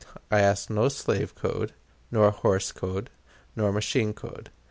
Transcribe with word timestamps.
I 0.31 0.39
ask 0.39 0.67
no 0.71 0.89
slave 0.89 1.35
code, 1.35 1.73
nor 2.09 2.31
horse 2.31 2.71
code, 2.71 3.11
nor 3.55 3.71
machine 3.71 4.15
code. 4.15 4.49